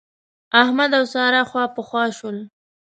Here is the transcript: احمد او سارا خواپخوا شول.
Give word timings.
احمد 0.61 0.91
او 0.99 1.03
سارا 1.13 1.41
خواپخوا 1.51 2.03
شول. 2.17 2.37